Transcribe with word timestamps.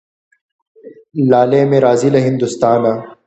لالی 1.31 1.61
مي 1.69 1.77
راځي 1.85 2.09
له 2.13 2.19
هندوستانه 2.27 2.93